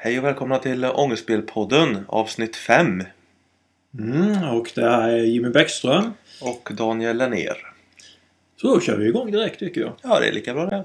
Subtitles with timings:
[0.00, 3.02] Hej och välkomna till Ångestspelpodden avsnitt 5.
[3.98, 6.12] Mm, och det här är Jimmy Bäckström.
[6.42, 7.56] Och Daniel Lennér.
[8.56, 9.92] Så då kör vi igång direkt tycker jag.
[10.02, 10.84] Ja, det är lika bra det.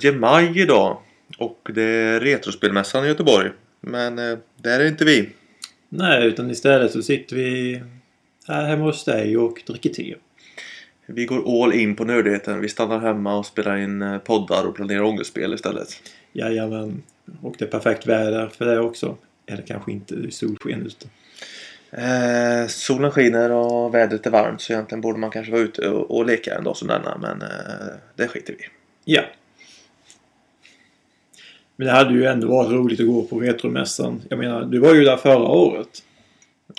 [0.00, 0.98] 3 maj idag.
[1.38, 3.50] Och det är Retrospelmässan i Göteborg.
[3.80, 5.28] Men eh, där är inte vi.
[5.88, 7.82] Nej, utan istället så sitter vi
[8.48, 10.14] här hemma hos dig och dricker te.
[11.06, 12.60] Vi går all in på nördigheten.
[12.60, 15.88] Vi stannar hemma och spelar in eh, poddar och planerar ångestspel istället.
[16.32, 17.02] Jajamän.
[17.42, 19.16] Och det är perfekt väder för det också.
[19.46, 21.06] Eller kanske inte solsken ute.
[21.90, 26.16] Eh, solen skiner och vädret är varmt så egentligen borde man kanske vara ute och,
[26.16, 27.18] och leka en dag som denna.
[27.18, 28.64] Men eh, det skiter vi.
[29.04, 29.22] Ja.
[31.76, 34.22] Men det hade ju ändå varit roligt att gå på Retromässan.
[34.30, 36.02] Jag menar, du var ju där förra året.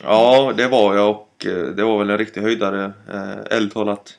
[0.04, 2.84] Ja, det var jag och eh, det var väl en riktig höjdare.
[3.14, 4.14] Eh, ärligt talat.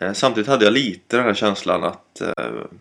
[0.00, 2.28] Eh, samtidigt hade jag lite den här känslan att eh,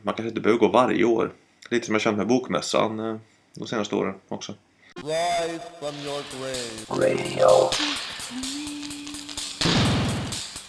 [0.02, 1.32] man kanske inte behöver gå varje år.
[1.70, 3.16] Lite som jag känt med Bokmässan eh,
[3.54, 4.54] de senaste åren också.
[4.96, 7.10] Rise from your grave.
[7.10, 7.70] Radio.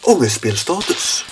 [0.02, 1.24] Ångestspelstatus.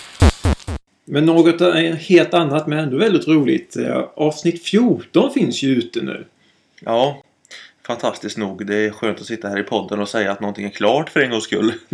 [1.08, 3.76] Men något helt annat men ändå väldigt roligt.
[3.76, 6.24] Eh, Avsnitt 14 finns ju ute nu.
[6.80, 7.22] Ja,
[7.86, 8.66] fantastiskt nog.
[8.66, 11.20] Det är skönt att sitta här i podden och säga att någonting är klart för
[11.20, 11.72] en gångs skull.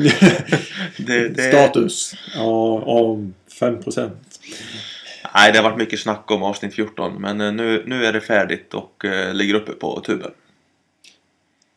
[0.97, 1.43] det, det...
[1.43, 2.15] Status.
[2.35, 3.79] Ja, om 5
[5.35, 8.21] Nej, det har varit mycket snack om avsnitt 14 men eh, nu, nu är det
[8.21, 10.31] färdigt och eh, ligger uppe på tuben.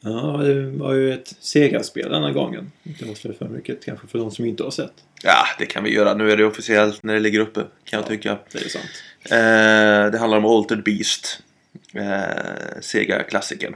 [0.02, 2.72] Ja, det var ju ett segarspel denna gången.
[2.84, 4.94] Inte avslöja för mycket kanske för de som inte har sett.
[5.24, 6.14] Ja, det kan vi göra.
[6.14, 8.38] Nu är det officiellt när det ligger uppe kan jag tycka.
[8.52, 9.04] Det är sant.
[9.24, 11.44] Eh, det handlar om Altered Beast.
[11.94, 13.76] Eh, Sega-klassikern.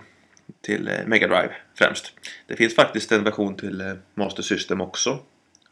[0.62, 2.14] Till eh, Mega Drive främst.
[2.48, 5.10] Det finns faktiskt en version till eh, Master System också.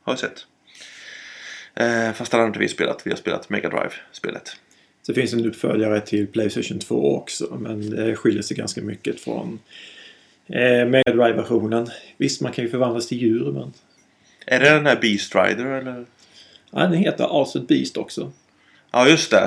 [0.01, 0.45] Har jag sett.
[1.75, 3.01] Eh, fast den har inte vi spelat.
[3.05, 4.55] Vi har spelat Mega Drive-spelet.
[5.01, 7.57] Så finns en uppföljare till Playstation 2 också.
[7.59, 9.59] Men det skiljer sig ganska mycket från
[10.49, 11.87] eh, Mega Drive-versionen.
[12.17, 13.73] Visst, man kan ju förvandlas till djur men...
[14.45, 16.05] Är det den här Beast Rider eller?
[16.71, 18.31] Ja, den heter Altered Beast också.
[18.91, 19.43] Ja, just det.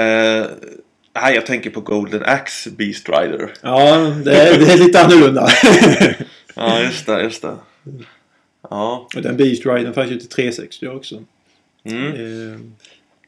[0.00, 0.46] Eh,
[1.14, 3.52] nej, jag tänker på Golden Axe Beast Rider.
[3.62, 5.48] Ja, det är, det är lite annorlunda.
[6.58, 7.56] Ja, just det, just det.
[8.70, 9.08] Ja.
[9.16, 11.24] och den Beast Ridern fanns ju till 360 också.
[11.84, 12.06] Mm.
[12.06, 12.58] Eh,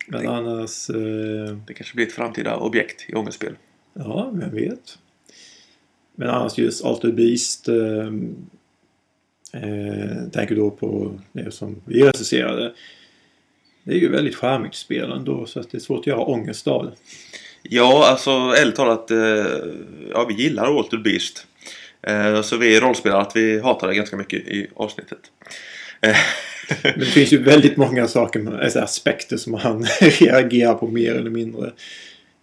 [0.07, 0.91] men annars...
[0.91, 3.57] Eh, Det kanske blir ett framtida objekt i ångestspel.
[3.95, 4.99] Ja, vem vet.
[6.19, 7.69] Men annars just Altered Beast.
[7.69, 8.07] Eh,
[9.53, 12.73] eh, tänker då på det som vi recenserade.
[13.85, 16.67] Det är ju väldigt charmigt spel ändå så att det är svårt att göra ångest
[16.67, 16.93] av det.
[17.63, 19.11] Ja, alltså ärligt talat.
[19.11, 19.19] Eh,
[20.11, 21.47] ja, vi gillar Altered Beast.
[22.03, 25.21] Eh, så vi rollspelar att vi hatar det ganska mycket i avsnittet.
[26.83, 31.31] Men det finns ju väldigt många saker, alltså aspekter som man reagerar på mer eller
[31.31, 31.73] mindre.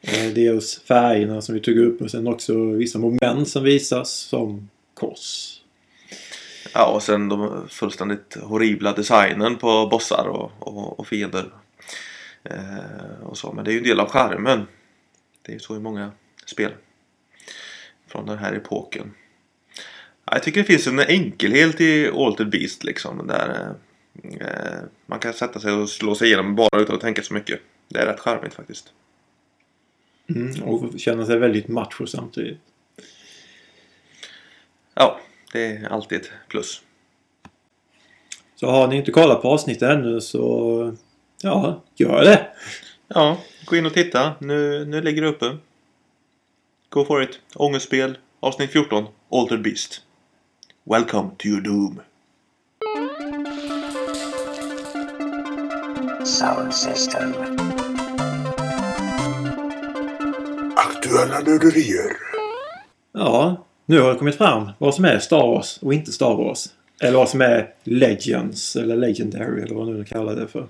[0.08, 4.70] Eh, Dels färgerna som vi tog upp och sen också vissa moment som visas som
[4.94, 5.60] kors.
[6.74, 11.52] ja, och sen de fullständigt horribla designen på bossar och, och, och fiender.
[12.44, 13.54] Eh, och så.
[13.54, 14.68] Men det är ju en del av charmen.
[15.42, 16.12] Det är ju så i många
[16.46, 16.72] spel.
[18.08, 19.14] Från den här epoken.
[20.26, 23.28] Ja, Jag tycker det finns en enkelhet i Altered Beast liksom.
[23.28, 23.76] Där
[24.24, 27.34] eh, eh man kan sätta sig och slå sig igenom bara utan att tänka så
[27.34, 27.60] mycket.
[27.88, 28.94] Det är rätt charmigt faktiskt.
[30.28, 32.58] Mm, och känna sig väldigt macho samtidigt.
[34.94, 35.20] Ja,
[35.54, 36.82] det är alltid ett plus.
[38.56, 40.96] Så har ni inte kollat på avsnittet ännu så
[41.42, 42.48] ja, gör det.
[43.08, 44.34] Ja, gå in och titta.
[44.40, 45.58] Nu, nu ligger det uppe.
[46.90, 47.40] Go for it.
[47.56, 50.02] Ångestspel, avsnitt 14, Altered Beast.
[50.84, 52.02] Welcome to your doom.
[56.26, 57.34] Sound system.
[61.16, 62.12] Aktuella nörderier.
[63.14, 66.66] Ja, nu har det kommit fram vad som är Star Wars och inte Star Wars.
[67.02, 70.68] Eller vad som är Legends eller Legendary eller vad nu de kallar det för.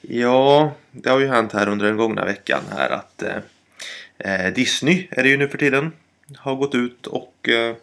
[0.00, 5.08] Ja, det har ju hänt här under den gångna veckan här att eh, eh, Disney
[5.10, 5.92] är det ju nu för tiden
[6.36, 7.74] har gått ut och eh,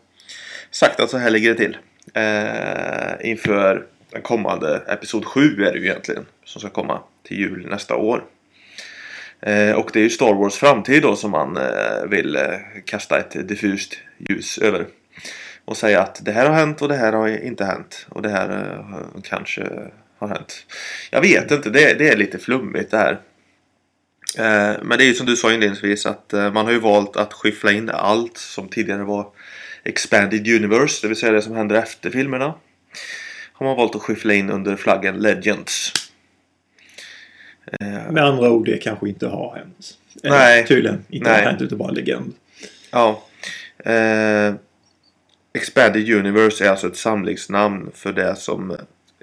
[0.72, 1.78] sagt att så här ligger det till.
[2.14, 7.68] Eh, inför den kommande Episod 7 är det ju egentligen som ska komma till jul
[7.70, 8.24] nästa år.
[9.41, 12.41] Eh, och det är ju Star Wars framtid då som man eh, vill eh,
[12.86, 14.88] kasta ett diffust ljus över.
[15.65, 18.07] Och säga att det här har hänt och det här har inte hänt.
[18.09, 18.80] Och det här
[19.24, 19.69] kanske
[20.18, 20.65] har hänt.
[21.12, 23.19] Jag vet inte, det, det är lite flummigt det här.
[24.81, 27.71] Men det är ju som du sa inledningsvis att man har ju valt att skyffla
[27.71, 29.27] in allt som tidigare var
[29.83, 32.53] Expanded Universe, det vill säga det som händer efter filmerna.
[33.53, 35.94] Har man valt att skyffla in under flaggen Legends.
[37.80, 39.98] Eh, Med andra ord, det kanske inte har hänt.
[40.24, 40.66] Eller, Nej.
[40.68, 41.39] Tydligen inte Nej.
[41.44, 42.33] har hänt, utan bara en legend.
[42.92, 43.24] Ja.
[43.86, 44.54] Eh,
[45.54, 48.71] Expanded Universe är alltså ett samlingsnamn för det som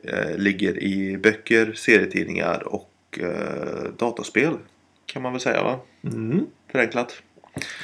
[0.05, 4.53] eh, ligger i böcker, serietidningar och eh, dataspel.
[5.07, 5.81] Kan man väl säga va?
[6.05, 6.47] Mm.
[6.73, 7.23] Förenklat.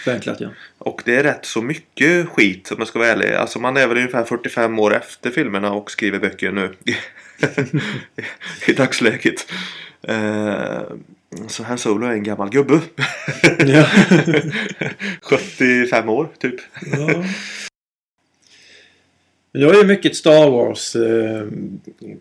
[0.05, 0.49] Förenklat, ja.
[0.79, 3.33] Och det är rätt så mycket skit om jag ska vara ärlig.
[3.33, 6.75] Alltså man är väl ungefär 45 år efter filmerna och skriver böcker nu.
[8.67, 9.53] I dagsläget.
[10.03, 10.83] Eh,
[11.49, 12.81] så Han Solo är en gammal gubbe.
[13.59, 13.87] ja.
[15.23, 16.61] 75 år typ.
[16.93, 17.25] ja.
[19.53, 21.47] Men det var ju mycket Star Wars eh,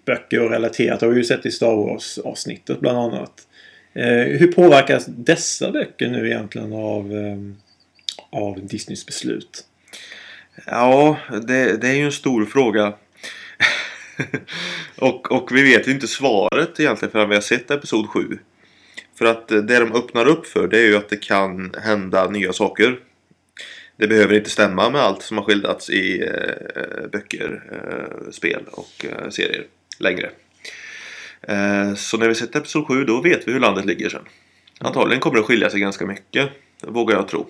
[0.06, 1.00] böcker och relaterat.
[1.00, 3.48] Det har vi ju sett i Star Wars avsnittet bland annat.
[3.94, 7.38] Eh, hur påverkas dessa böcker nu egentligen av, eh,
[8.42, 9.66] av Disneys beslut?
[10.66, 11.18] Ja,
[11.48, 12.94] det, det är ju en stor fråga.
[14.96, 18.38] och, och vi vet ju inte svaret egentligen förrän vi har sett Episod 7.
[19.16, 22.30] För att eh, det de öppnar upp för det är ju att det kan hända
[22.30, 23.00] nya saker.
[23.98, 29.06] Det behöver inte stämma med allt som har skildrats i eh, böcker, eh, spel och
[29.06, 29.66] eh, serier
[30.00, 30.30] längre.
[31.48, 34.26] Eh, så när vi sett Episod 7 då vet vi hur landet ligger sen.
[34.80, 36.50] Antagligen kommer det skilja sig ganska mycket,
[36.82, 37.48] vågar jag tro.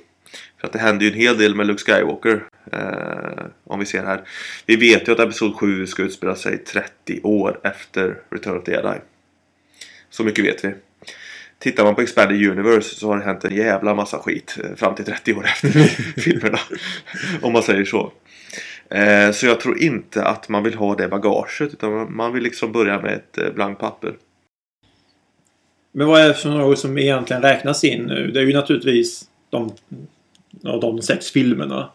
[0.59, 2.43] För att det händer ju en hel del med Luke Skywalker.
[2.71, 4.21] Eh, om vi ser här.
[4.65, 8.71] Vi vet ju att Episod 7 ska utspela sig 30 år efter Return of the
[8.71, 8.99] Jedi.
[10.09, 10.73] Så mycket vet vi.
[11.59, 14.95] Tittar man på Expanded Universe så har det hänt en jävla massa skit eh, fram
[14.95, 15.69] till 30 år efter
[16.21, 16.59] filmerna.
[17.41, 18.11] Om man säger så.
[18.91, 22.71] Eh, så jag tror inte att man vill ha det bagaget utan man- vill liksom
[22.71, 24.13] börja med ett eh, blankt papper.
[25.91, 28.31] Men vad är det för något som egentligen räknas in nu?
[28.31, 29.71] Det är ju naturligtvis de,
[30.81, 31.89] de sex filmerna.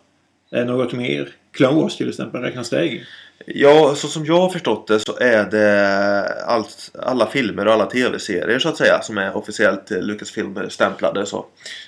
[0.50, 1.28] Är det något mer?
[1.52, 3.00] Clone Wars till exempel, räknas det in?
[3.46, 7.86] Ja, så som jag har förstått det så är det allt, alla filmer och alla
[7.86, 11.46] tv-serier så att säga som är officiellt eh, Lucasfilm stämplade så.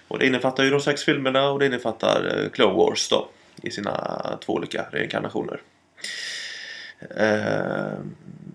[0.08, 3.28] Och det innefattar ju de sex filmerna och det innefattar Clone Wars då
[3.62, 5.60] i sina två olika reinkarnationer.
[7.00, 7.98] Eh,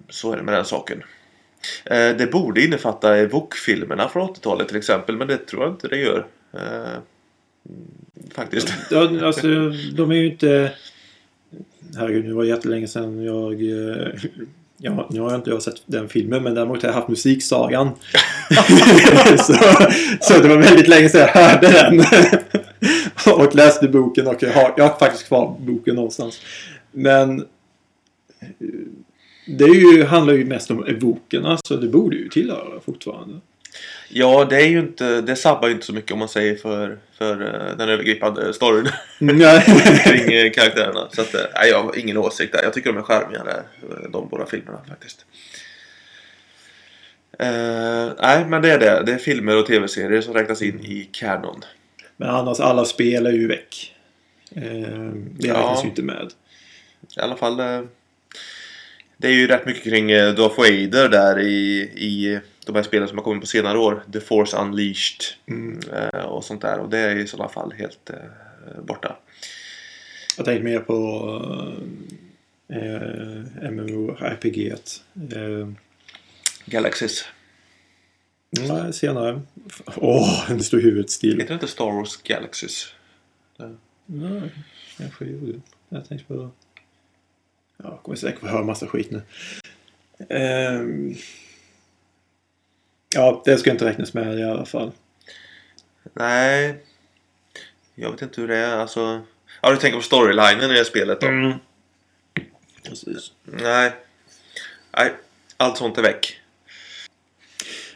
[0.10, 1.04] så är det med den saken.
[1.86, 5.98] Eh, det borde innefatta Evoke-filmerna från 80-talet till exempel men det tror jag inte det
[5.98, 6.26] gör.
[6.54, 7.00] Eh,
[8.34, 8.74] faktiskt.
[8.92, 9.48] Ja, alltså,
[9.94, 10.72] de är ju inte...
[11.98, 13.62] Herregud, nu var det jättelänge sedan jag...
[14.78, 17.90] Ja, nu har jag inte jag sett den filmen men däremot har jag haft musiksagan.
[19.38, 19.54] så,
[20.22, 22.06] så det var väldigt länge sedan jag hörde den.
[23.46, 26.42] och läste boken och jag har, jag har faktiskt kvar boken någonstans.
[26.92, 27.40] Men
[28.40, 28.48] eh,
[29.48, 33.40] det ju, handlar ju mest om evokerna så det borde ju tillhöra fortfarande.
[34.10, 36.98] Ja, det är ju inte, det sabbar ju inte så mycket om man säger för,
[37.18, 38.90] för eh, den övergripande storyn
[39.20, 39.62] Nej.
[40.06, 41.08] kring eh, karaktärerna.
[41.12, 42.64] Så att, nej, jag har ingen åsikt där.
[42.64, 43.64] Jag tycker de är charmigare,
[44.10, 45.26] de båda filmerna faktiskt.
[47.40, 49.04] Eh, nej, men det är det.
[49.06, 51.64] Det är filmer och tv-serier som räknas in i kanon.
[52.24, 53.94] Men annars alla spel är ju väck.
[54.56, 55.54] Eh, det Ja.
[55.54, 56.34] räknas ju inte med.
[57.18, 57.60] I alla fall.
[57.60, 57.82] eh,
[59.18, 63.08] Det är ju rätt mycket kring eh, Darth Vader där i, i de här spelen
[63.08, 64.04] som har kommit på senare år.
[64.14, 65.80] The Force Unleashed Mm.
[66.26, 66.80] och sånt där.
[66.80, 68.12] Och det är i sådana fall helt
[68.84, 69.16] borta.
[70.38, 70.96] Jag tänkte mer på
[72.74, 74.68] eh, MMORPG.
[75.36, 75.68] Eh,
[76.66, 77.26] Galaxies.
[78.60, 79.42] Nej, senare.
[79.96, 81.40] Åh, nu står huvudet still.
[81.40, 82.94] Heter det inte Star Wars Galaxies?
[84.06, 84.42] Nej,
[84.98, 85.62] kanske gjorde.
[85.90, 86.52] Jag tänkte på...
[87.78, 89.22] Ja, jag kommer säkert få höra massa skit nu.
[90.30, 91.16] Ehm,
[93.16, 94.92] ja, det ska inte räknas med i alla fall.
[96.14, 96.84] Nej.
[97.96, 98.78] Jag vet inte hur det är.
[98.78, 99.22] Alltså...
[99.62, 101.28] Ja, du tänker på storylinen i det spelet då?
[101.28, 101.54] Mm.
[102.84, 103.32] Precis.
[103.44, 103.94] Nej.
[104.98, 105.14] Nej.
[105.58, 106.40] Allt sånt är väck.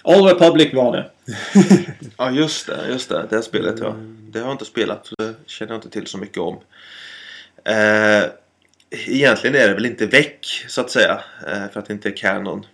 [0.08, 1.10] All Republic var det.
[2.18, 2.88] Ja, just det.
[2.90, 3.28] Just det.
[3.30, 3.96] Det spelet ja.
[4.20, 5.10] Det har jag inte spelat.
[5.18, 6.60] Det känner jag inte till så mycket om.
[7.64, 8.24] Eh,
[9.08, 11.22] egentligen är det väl inte väck så att säga.
[11.48, 12.66] Eh, för att det inte är kanon.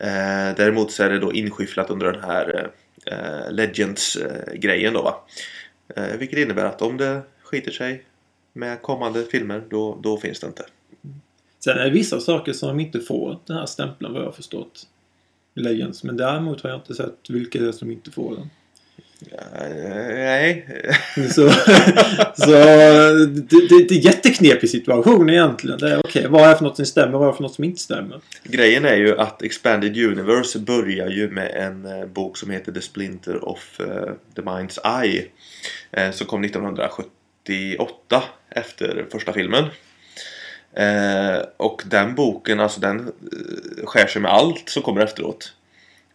[0.00, 2.70] Eh, däremot så är det då inskyfflat under den här
[3.06, 5.24] eh, Legends-grejen då va.
[5.96, 8.04] Eh, vilket innebär att om det skiter sig
[8.52, 10.64] med kommande filmer då, då finns det inte.
[11.64, 14.32] Sen är det vissa saker som de inte får den här stämpeln vad jag har
[14.32, 14.86] förstått.
[15.54, 16.04] Legends.
[16.04, 18.50] Men däremot har jag inte sett vilka det är som inte får den.
[20.10, 20.66] Nej.
[21.30, 21.50] Så,
[22.34, 25.78] så det, det, det är en jätteknepig situation egentligen.
[25.78, 27.54] Det är okej, vad är det för något som stämmer vad är det för något
[27.54, 28.20] som inte stämmer?
[28.42, 32.80] Grejen är ju att Expanded Universe börjar ju med en eh, bok som heter The
[32.80, 35.24] Splinter of eh, the Mind's Eye.
[35.90, 39.64] Eh, som kom 1978 efter första filmen.
[40.76, 45.52] Eh, och den boken, alltså den eh, skär sig med allt som kommer efteråt.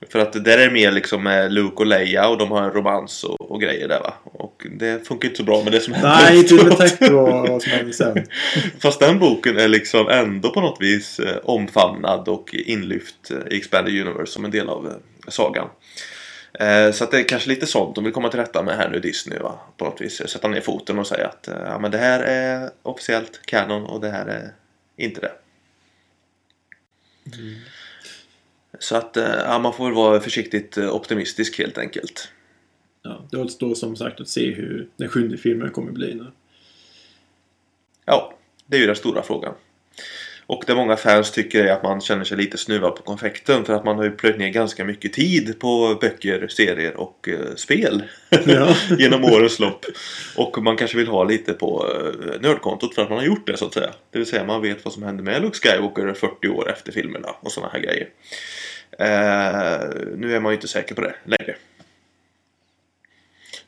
[0.09, 2.71] För att där är det mer liksom med Luke och Leia och de har en
[2.71, 4.13] romans och, och grejer där va.
[4.23, 7.15] Och det funkar inte så bra med det som händer Nej, inte med tanke på
[7.49, 8.25] vad som händer sen.
[8.79, 14.01] Fast den boken är liksom ändå på något vis eh, omfamnad och inlyft i Expanded
[14.01, 14.93] Universe som en del av
[15.27, 15.67] sagan.
[16.53, 18.89] Eh, Så att det är kanske lite sånt de vill komma till rätta med här
[18.89, 19.59] nu Disney va?
[19.77, 22.69] På något vis sätta ner foten och säga att eh, ja, men det här är
[22.81, 24.53] officiellt kanon och det här är
[24.97, 25.31] inte det.
[28.79, 32.31] Så att eh, ja, man får väl vara försiktigt optimistisk helt enkelt.
[33.01, 36.25] Ja, det återstår som sagt att se hur den sjunde filmen kommer bli nu.
[38.05, 38.33] Ja,
[38.65, 39.53] det är ju den stora frågan.
[40.49, 43.73] Och det många fans tycker är att man känner sig lite snuvad på konfekten för
[43.73, 48.03] att man har ju plöjt ner ganska mycket tid på böcker, serier och eh, spel
[48.45, 48.75] Ja.
[48.97, 49.85] genom årens lopp.
[50.35, 53.57] Och man kanske vill ha lite på eh, nördkontot för att man har gjort det
[53.57, 53.89] så att säga.
[54.11, 57.29] Det vill säga man vet vad som hände med Luke Skywalker 40 år efter filmerna
[57.39, 58.07] och sådana här grejer.
[58.99, 61.55] Eh, nu är man ju inte säker på det längre.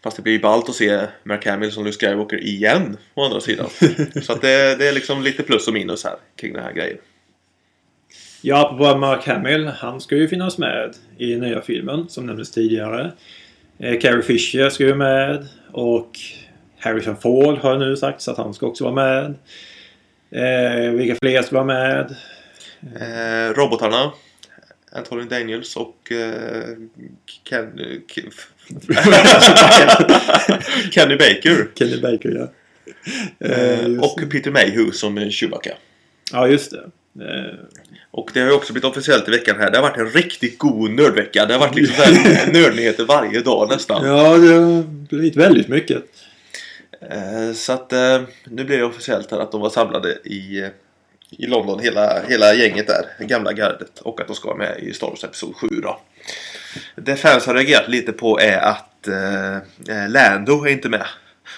[0.03, 3.41] Fast det blir ju ballt att se Mark Hamill som Luke Skywalker igen å andra
[3.41, 3.69] sidan.
[4.21, 6.97] Så att det, det är liksom lite plus och minus här kring den här grejen.
[8.41, 9.67] Ja, apropå Mark Hamill.
[9.67, 13.11] Han ska ju finnas med i nya filmen som nämndes tidigare.
[13.79, 15.47] Eh, Carrie Fisher ska ju med.
[15.71, 16.11] Och
[16.79, 19.35] Harrison Ford har nu sagt så att han ska också vara med.
[20.31, 22.15] Eh, vilka fler ska vara med?
[22.81, 24.11] Eh, robotarna.
[24.91, 26.63] Anthony Daniels och eh,
[27.49, 28.31] Ken, Ken,
[30.91, 31.67] Kenny Baker.
[31.75, 32.51] Kenny Baker, ja.
[33.47, 35.73] Eh, Eh, och Peter Mayhew som Chewbacca.
[36.31, 36.77] Ja, just det.
[37.25, 37.53] Eh,
[38.11, 39.71] Och det har ju också blivit officiellt i veckan här.
[39.71, 41.45] Det har varit en riktigt god nördvecka.
[41.45, 44.05] Det har varit liksom så här nördnyheter varje dag nästan.
[44.05, 46.03] ja, det har blivit väldigt mycket.
[47.11, 50.69] Eh, Så att eh, nu blir det officiellt här att de var samlade i,
[51.37, 53.99] i London, hela, hela gänget där, det gamla gardet.
[53.99, 55.99] Och att de ska vara med i Star Wars Episod 7 då.
[56.95, 61.05] Det fans har reagerat lite på är att eh, eh, Lando är inte med.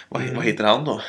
[0.09, 1.01] Vad, vad heter han då?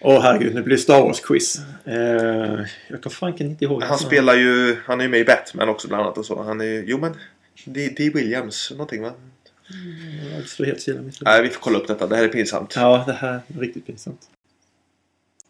[0.00, 1.58] Åh herregud, nu blir det Star Wars-quiz.
[1.84, 3.82] Eh, jag kan fanken inte ihåg.
[3.82, 6.42] Han spelar ju, han är ju med i Batman också bland annat och så.
[6.42, 7.16] Han är ju, jo men,
[7.64, 7.94] D.
[7.96, 8.10] D.
[8.14, 9.12] Williams, någonting va?
[10.32, 11.00] Ja, Det står helt stilla.
[11.20, 12.06] Nej, vi får kolla upp detta.
[12.06, 12.76] Det här är pinsamt.
[12.76, 14.20] Ja, det här är riktigt pinsamt.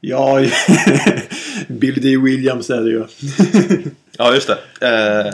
[0.06, 0.40] Ja,
[1.68, 2.16] Bill D.
[2.16, 3.04] Williams är det ju.
[4.18, 4.58] Ja, just det.
[4.80, 5.32] Eh,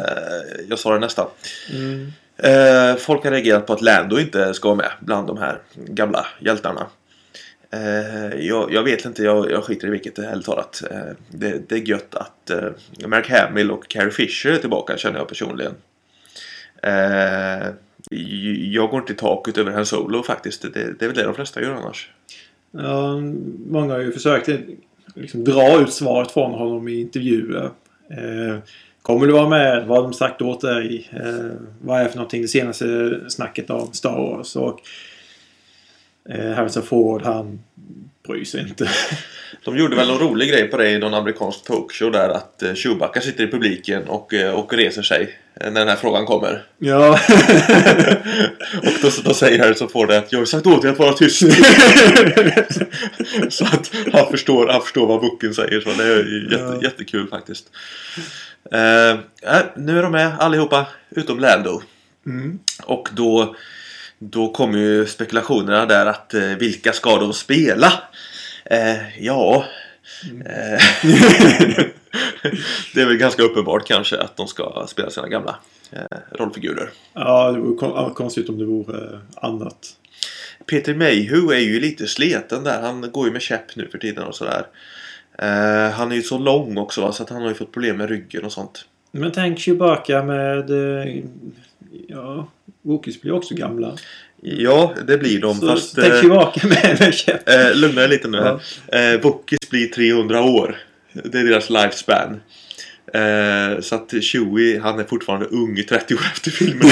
[0.68, 1.26] jag sa det nästan.
[1.72, 2.12] Mm.
[2.36, 6.26] Eh, folk har reagerat på att Lando inte ska vara med bland de här gamla
[6.38, 6.86] hjältarna.
[7.70, 10.82] Eh, jag, jag vet inte, jag, jag skiter i vilket ärligt talat.
[10.90, 10.98] Eh,
[11.28, 12.70] det, det är gött att eh,
[13.06, 15.74] Mark Hamill och Carrie Fisher är tillbaka känner jag personligen.
[16.82, 17.68] Eh,
[18.70, 20.62] jag går inte i taket över Han Solo faktiskt.
[20.62, 22.10] Det, det är väl det de flesta gör annars.
[22.70, 23.20] Ja,
[23.66, 24.48] många har ju försökt
[25.14, 27.70] liksom, dra ut svaret från honom i intervjuer.
[28.10, 28.58] Eh,
[29.02, 29.86] kommer du vara med?
[29.86, 31.10] Vad har de sagt åt dig?
[31.12, 31.50] Eh,
[31.82, 34.56] vad är för någonting det senaste snacket om Star Wars?
[34.56, 34.80] Och
[36.28, 37.60] eh, Harrison Ford, han
[38.30, 38.90] bryr sig inte.
[39.64, 42.74] De gjorde väl någon rolig grej på det i någon amerikansk talkshow där att eh,
[42.74, 46.64] Chewbacca sitter i publiken och, eh, och reser sig eh, när den här frågan kommer.
[46.78, 47.12] ja.
[48.82, 51.38] Och då, då säger Harrison Ford att jag har sagt åt dig att vara tyst.
[53.48, 55.80] så att han förstår, han förstår vad boken säger.
[55.80, 56.82] Så det är jätte, Ja.
[56.82, 57.64] jättekul faktiskt.
[58.72, 59.18] Äh,
[59.76, 61.82] nu är de med allihopa utom Lando.
[62.26, 62.58] Mm.
[62.82, 63.56] Och då,
[64.22, 67.92] då kommer ju spekulationerna där att eh, vilka ska de spela?
[68.64, 69.64] Eh, ja...
[70.46, 70.80] Eh,
[72.94, 75.56] det är väl ganska uppenbart kanske att de ska spela sina gamla
[75.92, 76.90] eh, rollfigurer.
[77.12, 79.96] ja, det vore konstigt om det vore eh, annat.
[80.66, 82.82] Peter Mayhew är ju lite sleten där.
[82.82, 84.66] Han går ju med käpp nu för tiden och sådär.
[85.38, 87.96] Eh, han är ju så lång också va, så att han har ju fått problem
[87.96, 88.84] med ryggen och sånt.
[89.12, 90.70] Men tänk Chewbacca med...
[90.70, 91.22] Eh,
[92.08, 92.48] ja,
[92.82, 93.96] Wookiees blir också gamla.
[94.42, 95.54] Ja, det blir de.
[95.54, 97.48] Så fast tänk eh, Chewbacca med, med käpp.
[97.48, 98.60] eh, lugna er lite nu Ja.
[98.92, 99.14] här.
[99.14, 100.76] Eh, Wookiees blir 300 år.
[101.12, 102.40] Det är deras lifespan.
[103.14, 106.80] Eh, så att Chewie, han är fortfarande ung 30 år efter filmen.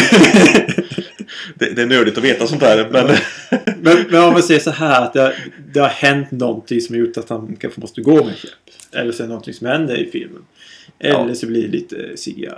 [1.55, 2.89] det, det är nördigt att veta sånt där.
[2.91, 3.07] Men
[3.81, 5.35] Men, men om man säger så här att det, har-
[5.73, 8.51] det har hänt någonting som har gjort att han kanske måste gå med käpp.
[8.93, 10.43] Eller så är det någonting som händer i filmen.
[10.99, 11.35] Eller Ja.
[11.35, 12.49] så blir det lite CGI.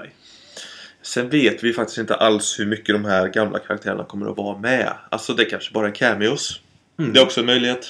[1.11, 4.59] Sen vet vi faktiskt inte alls hur mycket de här gamla karaktärerna kommer att vara
[4.59, 4.93] med.
[5.11, 6.61] Alltså det kanske bara är cameos.
[6.99, 7.13] Mm.
[7.13, 7.89] Det är också en möjlighet.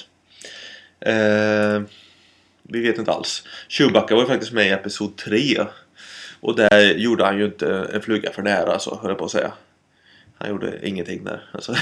[0.99, 1.81] Eh,
[2.63, 3.43] vi vet inte alls.
[3.69, 5.65] Chewbacca var ju faktiskt med i Episod 3.
[6.39, 9.31] Och där gjorde han ju inte en fluga för nära så höll jag på att
[9.31, 9.51] säga.
[10.37, 11.49] Han gjorde ingenting där.
[11.51, 11.75] Alltså,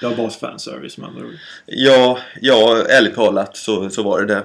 [0.00, 1.38] Det var bara fanservice med andra ord.
[1.66, 4.42] ja, ja, ärligt talat så, så var det det.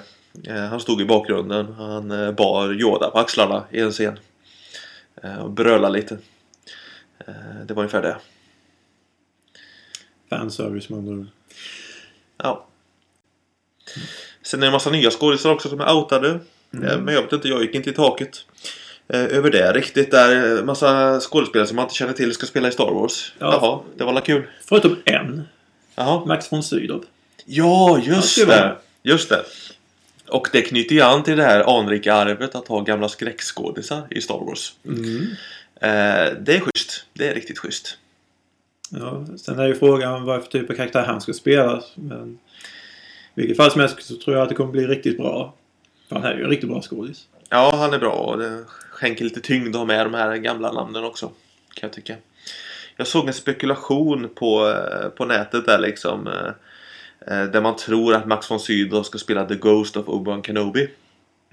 [0.53, 1.73] Eh, han stod i bakgrunden.
[1.73, 4.19] Han eh, bar Yoda på axlarna i en scen.
[5.23, 6.17] Eh, och brölade lite.
[7.27, 7.33] Eh,
[7.65, 8.17] det var ungefär det.
[10.29, 11.27] Fanservice med andra.
[12.37, 12.67] Ja.
[14.41, 16.29] Sen är det en massa nya skådisar också som är outade.
[16.29, 16.39] Eh,
[16.99, 18.45] Men jag vet inte, jag gick inte i taket.
[19.07, 20.11] Över det riktigt.
[20.11, 23.33] Där massa skådespelare som man inte känner till ska spela i Star Wars.
[23.39, 23.53] Ja.
[23.61, 24.47] Jaha, det var la kul.
[24.65, 25.43] Förutom en.
[25.95, 26.25] Jaha.
[26.25, 27.03] Max von Sydow.
[27.45, 28.77] Ja, just det.
[29.03, 29.43] Just det.
[30.33, 34.21] Och det knyter ju an till det här anrika arvet att ha gamla skräckskådisar i
[34.21, 34.73] Star Wars.
[34.85, 35.21] Mm.
[35.75, 37.05] Eh, det är schysst.
[37.13, 37.97] Det är riktigt schysst.
[38.89, 41.83] Ja, sen är ju frågan vad för typ av karaktär han ska spela.
[41.95, 42.39] Men
[43.35, 45.53] i vilket fall som helst så tror jag att det kommer bli riktigt bra.
[46.09, 47.27] För han är ju en riktigt bra skådis.
[47.49, 50.71] Ja, han är bra och det skänker lite tyngd att ha med de här gamla
[50.71, 51.25] namnen också.
[51.73, 52.15] Kan jag tycka.
[52.97, 56.27] Jag såg en spekulation på, eh, på nätet där liksom.
[56.27, 56.53] eh, eh,
[57.27, 60.89] Där man tror att Max von Sydow ska spela The Ghost of Obi-Wan Kenobi.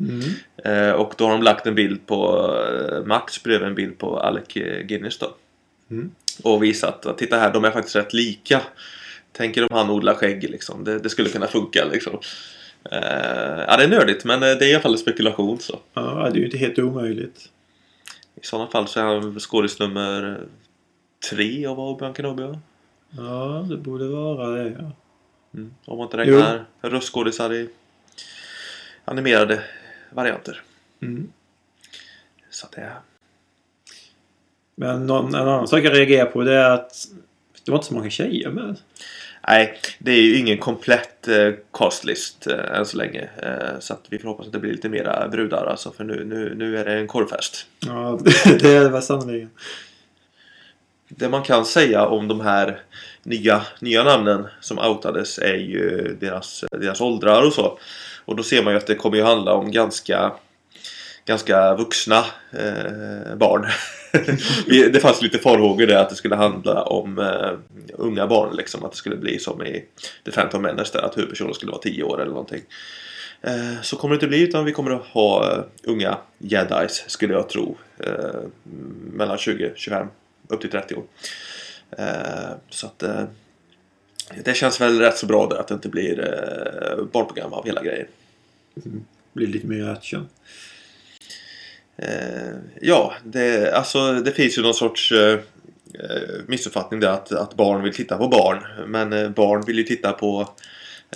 [0.01, 0.21] Mm.
[0.65, 2.51] Eh, Och då har de lagt en bild på
[2.93, 5.35] eh, Max bredvid en bild på Alec eh, Guinness då.
[5.91, 6.11] Mm.
[6.43, 8.61] Och visat att titta här, de är faktiskt rätt lika.
[9.33, 10.85] Tänker om han odlar skägg liksom.
[10.85, 12.19] Det, det skulle kunna funka liksom.
[12.91, 15.79] Eh, ja, det är nördigt men eh, det är i alla fall spekulation så.
[15.95, 17.49] Ja, det är ju inte helt omöjligt.
[18.43, 20.41] I sådana fall så är han skådis nummer
[21.31, 22.61] tre av Obi-Wan Kenobi va?
[23.11, 24.93] Ja, det borde vara det ja.
[25.55, 25.75] Mm.
[25.85, 27.69] Om man inte räknar röstskådisar i
[29.05, 29.63] animerade
[30.11, 30.63] varianter.
[31.03, 31.33] Mm.
[32.51, 32.93] Så det.
[34.75, 37.09] Men någon, en annan sak jag reagerar på det är att
[37.65, 38.77] det var inte så många tjejer med.
[39.49, 43.29] Nej, det är ju ingen komplett eh, castlist eh, än så länge.
[43.43, 45.93] Eh, så att vi får hoppas att det blir lite mera brudar alltså.
[45.93, 47.67] För nu, nu, nu är det en korvfest.
[47.87, 48.19] Ja,
[48.61, 49.51] det är det sannerligen.
[51.09, 52.83] Det man kan säga om de här
[53.23, 57.79] nya, nya namnen som outades är ju deras, deras åldrar och så.
[58.25, 60.33] Och då ser man ju att det kommer ju handla om ganska
[61.27, 62.19] ganska vuxna
[62.53, 63.67] eh, barn.
[64.93, 67.53] Det fanns lite farhågor där att det skulle handla om eh,
[67.93, 68.85] unga barn liksom.
[68.85, 69.85] Att det skulle bli som i
[70.25, 72.63] The Phantom Menace där att huvudpersonen skulle vara 10 år eller någonting.
[73.43, 77.35] Eh, så kommer det inte bli utan vi kommer att ha eh, unga jedis skulle
[77.35, 77.77] jag tro.
[77.99, 78.41] Eh,
[79.13, 80.07] mellan 20, 25
[80.49, 81.05] upp till 30 år.
[81.99, 83.25] Eh, så att eh,
[84.45, 87.83] det känns väl rätt så bra där att det inte blir eh, barnprogram av hela
[87.83, 88.07] grejen.
[89.33, 90.29] blir lite mer action.
[91.97, 95.39] Eh, ja, det, alltså, det finns ju någon sorts eh,
[95.95, 98.59] eh, missuppfattning där att, att barn vill titta på barn.
[98.87, 100.49] Men eh, barn vill ju titta på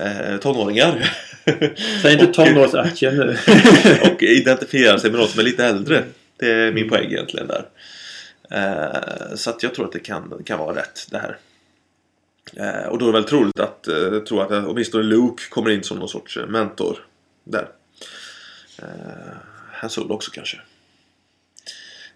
[0.01, 1.11] eh, tonåringar.
[2.03, 3.37] Säg inte tonårsaction nu.
[4.13, 6.05] och identifiera sig med någon som är lite äldre.
[6.37, 7.65] Det är min poäng egentligen där.
[8.51, 11.39] Eh, så att jag tror att det kan, kan vara rätt det här.
[12.57, 15.83] Eh, och då är det väl troligt att, eh, tror att åtminstone Luke kommer in
[15.83, 17.07] som någon sorts eh, mentor
[17.45, 17.69] där.
[18.79, 18.87] Eh,
[19.73, 20.61] Han Solo också kanske.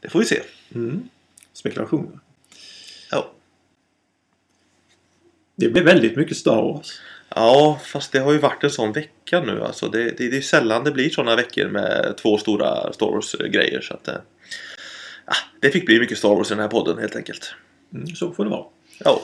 [0.00, 0.42] Det får vi se.
[0.74, 1.08] Mm.
[1.52, 2.18] Spekulationer.
[3.10, 3.32] Ja.
[5.56, 7.00] Det blir väldigt mycket Star Wars.
[7.28, 9.62] Ja, fast det har ju varit en sån vecka nu.
[9.62, 13.80] Alltså det, det, det är sällan det blir såna veckor med två stora Star Wars-grejer.
[13.80, 14.08] Så att,
[15.28, 17.54] eh, ah, det fick bli mycket Star Wars i den här podden helt enkelt.
[17.94, 18.64] Mm, så får det vara.
[18.98, 19.22] Ja.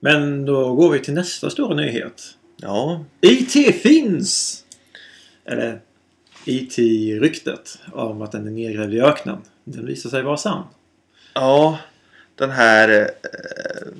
[0.00, 2.22] Men då går vi till nästa stora nyhet.
[2.56, 4.64] Ja, IT finns!
[5.44, 5.80] Eller
[6.44, 9.38] IT-ryktet om att den är nedgrävd i öknen.
[9.64, 10.64] Den visar sig vara sann.
[11.34, 11.78] ja
[12.38, 13.00] den här...
[13.00, 13.92] Eh,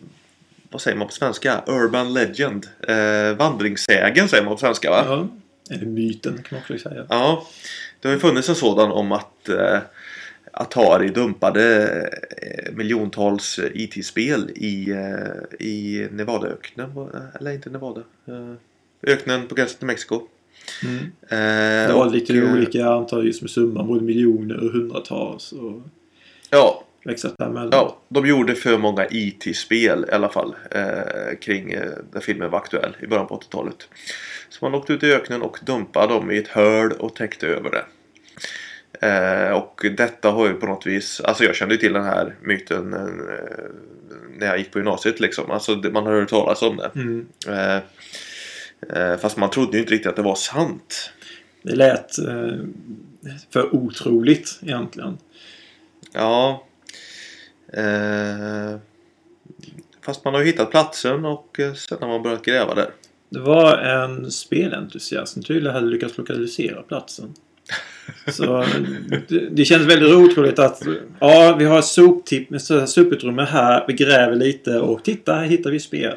[0.70, 1.62] vad säger man på svenska?
[1.66, 2.66] Urban Legend.
[2.88, 5.04] Eh, vandringssägen säger man på svenska va?
[5.06, 5.28] Ja.
[5.74, 7.06] Eller myten kan man också säga.
[7.08, 7.46] Ja,
[8.00, 9.78] det har ju funnits en sådan om att eh,
[10.60, 11.90] Atari dumpade
[12.42, 16.94] eh, miljontals eh, IT-spel i, eh, i Nevadaöknen.
[16.94, 17.08] va?
[17.40, 18.02] Eller inte Nevada.
[19.02, 20.20] Öknen på gränsen till Mexiko.
[20.84, 20.96] Mm.
[21.22, 23.86] Eh, Det var och, lite eh, olika antal just med summan.
[23.86, 25.52] Både miljoner och hundratals.
[25.52, 25.82] Och
[26.50, 27.68] Ja, växlat däremellan.
[27.72, 30.54] ja, de gjorde för många IT-spel i alla fall.
[30.70, 33.88] Eh, kring eh, när filmen var aktuell i början på 80-talet.
[34.48, 37.70] Så man åkte ut i öknen och dumpade dem i ett hörn och täckte över
[37.70, 37.84] det.
[39.00, 42.34] Eh, och detta har ju på något vis, alltså jag kände ju till den här
[42.42, 43.06] myten eh,
[44.38, 45.50] när jag gick på gymnasiet liksom.
[45.50, 46.90] Alltså man har hört talas om det.
[46.94, 47.26] Mm.
[47.48, 47.80] Eh,
[48.96, 51.12] eh, fast man trodde ju inte riktigt att det var sant.
[51.62, 52.56] Det lät eh,
[53.50, 55.18] för otroligt egentligen.
[56.12, 56.64] Ja,
[60.00, 62.90] fast man har ju hittat platsen och sen har man börjat gräva där.
[63.28, 67.34] Det var en spelentusiast som tydligen hade lyckats lokalisera platsen.
[68.26, 68.64] Så
[69.28, 70.82] det, det känns väldigt otroligt att
[71.20, 73.84] ja, vi har soptipp med soputrymme här.
[73.88, 76.16] Vi gräver lite och titta, här hittar vi spel.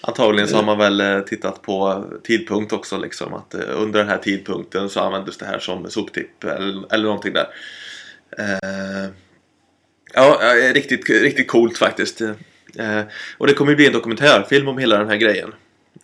[0.00, 3.34] Antagligen så har man väl eh, tittat på tidpunkt också liksom.
[3.34, 7.32] Att eh, under den här tidpunkten så användes det här som soptipp eller, eller någonting
[7.32, 7.46] där.
[8.38, 9.10] Eh,
[10.14, 12.20] ja, eh, riktigt, riktigt coolt faktiskt.
[12.20, 13.00] Eh,
[13.38, 15.54] och det kommer ju bli en dokumentärfilm om hela den här grejen.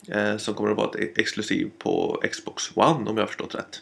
[0.08, 3.80] Eh, som kommer att vara e-, exklusiv på Xbox One om jag har förstått rätt.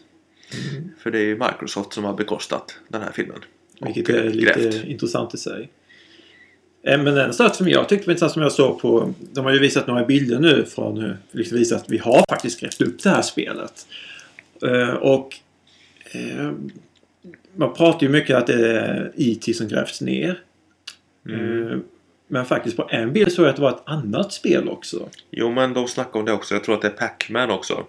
[0.99, 3.39] För det är ju Microsoft som har bekostat den här filmen.
[3.81, 4.85] Vilket är eh, lite grävt.
[4.85, 5.69] intressant i sig.
[6.83, 9.13] Eh, Men en sak som jag tyckte var intressant som jag såg på...
[9.31, 11.17] De har ju visat några bilder nu från hur...
[11.31, 13.87] Liksom visat att vi har faktiskt grävt upp det här spelet.
[14.65, 15.35] Eh, Och...
[17.55, 20.41] Man pratar ju mycket att det är IT som grävts ner.
[21.29, 21.83] Mm.
[22.27, 25.09] Men faktiskt på en bild såg jag att det var ett annat spel också.
[25.31, 26.53] Jo men de snackar om det också.
[26.53, 27.85] Jag tror att det är Pac-Man också.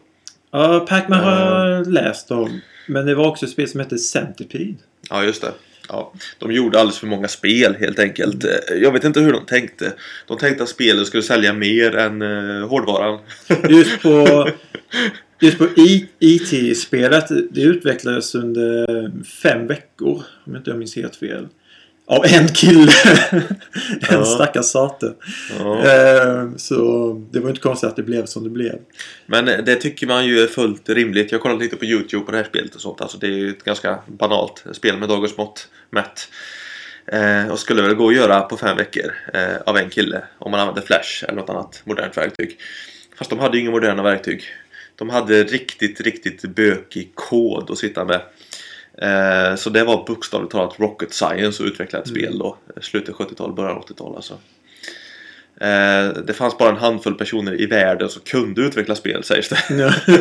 [0.51, 2.61] Ja, Pac-Man har jag läst om.
[2.87, 4.75] Men det var också ett spel som hette Centipede.
[5.11, 5.53] Ja, just det.
[5.89, 8.45] Ja, de gjorde alldeles för många spel helt enkelt.
[8.45, 9.93] Eh, Jag vet inte hur de tänkte.
[10.27, 13.19] De tänkte att spelet skulle sälja mer än uh, hårdvaran.
[13.69, 14.49] Just på,
[15.41, 15.69] just på
[16.21, 19.11] IT-spelet, det utvecklades under
[19.43, 20.23] fem veckor.
[20.45, 21.49] Om inte jag minns helt fel.
[22.11, 22.93] Av en kille.
[23.33, 23.43] en
[24.11, 24.25] Ja.
[24.25, 25.13] stackars sate.
[25.59, 25.85] Ja.
[25.87, 28.79] Eh, Så det var inte konstigt att det blev som det blev.
[29.27, 31.33] Men det tycker man ju är fullt rimligt.
[31.33, 33.01] Jag kollade lite på Youtube på det här spelet och sånt.
[33.01, 36.29] Alltså det är ju ett ganska banalt spel med dagens mått mätt.
[37.13, 40.51] Eh, och skulle väl gå att göra på fem veckor eh, av en kille om
[40.51, 42.59] man använde Flash eller något annat modernt verktyg.
[43.19, 44.43] Fast de hade ju inga moderna verktyg.
[44.97, 48.21] De hade riktigt, riktigt bökig kod att sitta med.
[49.03, 52.57] Eh, så det var bokstavligt talat rocket science att utveckla ett spel då.
[52.81, 54.35] Slutet 70-tal, början 80-tal alltså.
[55.61, 59.59] Eh, det fanns bara en handfull personer i världen som kunde utveckla spel sägs det.
[59.69, 59.93] Ja.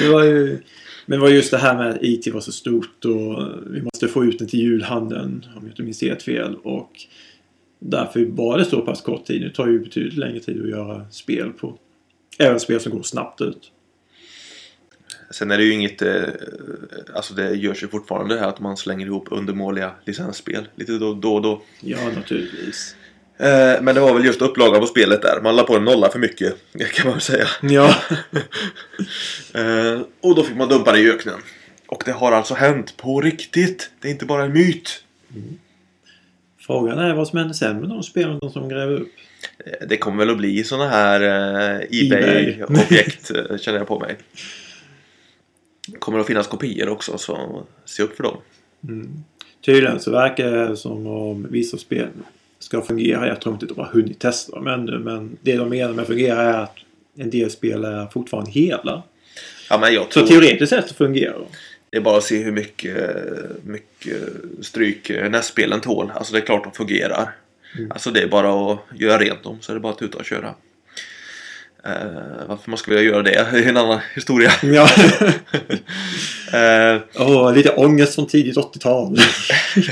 [0.00, 0.58] det var ju,
[1.06, 4.08] men det var just det här med att IT var så stort och vi måste
[4.08, 6.56] få ut den till julhandeln om jag inte minns helt fel.
[6.56, 6.92] Och
[7.78, 9.40] därför var det så pass kort tid.
[9.40, 11.78] Nu tar det ju betydligt längre tid att göra spel på.
[12.38, 13.72] Även spel som går snabbt ut.
[15.32, 16.22] Sen är det ju inget, eh,
[17.14, 21.34] alltså det görs ju fortfarande här att man slänger ihop undermåliga licensspel lite då då.
[21.34, 21.62] och då.
[21.80, 22.96] Ja, naturligtvis.
[23.38, 25.40] Eh, men det var väl just upplagan på spelet där.
[25.42, 26.54] Man la på en nolla för mycket
[26.94, 27.46] kan man väl säga.
[27.60, 27.94] Ja.
[29.54, 31.40] Eh, och då fick man dumpa det i öknen.
[31.86, 33.90] Och det har alltså hänt på riktigt.
[34.00, 35.04] Det är inte bara en myt.
[36.60, 39.08] Frågan är vad som händer sen med de spelen som gräver upp.
[39.88, 42.50] Det kommer väl att bli såna här eh, eBay.
[42.60, 44.16] Ebay-objekt känner jag på mig.
[46.02, 48.36] Kommer att finnas kopior också så se upp för dem.
[49.64, 52.08] Tydligen så verkar det som om vissa spel
[52.58, 53.28] ska fungera.
[53.28, 54.98] Jag tror inte de har hunnit testa dem ännu.
[54.98, 56.76] Men det de menar med fungera är att
[57.16, 59.02] en del spel är fortfarande hela.
[59.70, 61.44] Ja, men jag Så tror teoretiskt sett så fungerar de.
[61.90, 63.16] det är bara att se hur mycket,
[63.64, 64.18] mycket
[64.60, 66.12] stryk eh, NES-spelen tål.
[66.14, 67.34] Alltså det är klart de fungerar.
[67.90, 70.24] Alltså det är bara att göra rent dem så är det bara att tuta och
[70.24, 70.54] köra.
[71.84, 74.52] Eh, varför man skulle vilja göra det är en annan historia.
[74.62, 74.88] Ja.
[76.52, 79.18] Eh, Åh, lite ångest från tidigt 80-tal.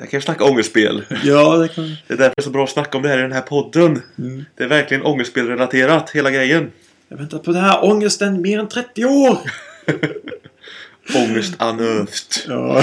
[0.00, 1.04] jag kan snacka ångestspel.
[1.24, 1.96] ja, det kan...
[2.06, 3.40] Det är därför det är så bra att snacka om det här i den här
[3.40, 4.02] podden.
[4.18, 4.44] Mm.
[4.54, 6.72] Det är verkligen ångestspelrelaterat, hela grejen.
[7.08, 9.38] Jag väntar på den här ångesten mer än 30 år!
[11.14, 12.46] Ångest anövt.
[12.48, 12.82] Ja.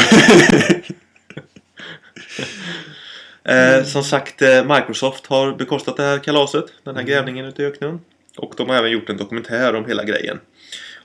[3.43, 6.65] Eh, som sagt, eh, Microsoft har bekostat det här kalaset.
[6.83, 7.99] Den här grävningen ute i öknen.
[8.37, 10.39] Och de har även gjort en dokumentär om hela grejen.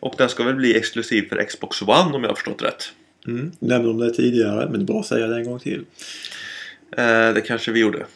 [0.01, 2.93] Och den ska väl bli exklusiv för Xbox One om jag har förstått rätt.
[3.27, 3.53] Mm.
[3.59, 5.85] Nämnde om det tidigare, men det är bra att säga det en gång till.
[6.97, 8.07] Eh, det kanske vi gjorde.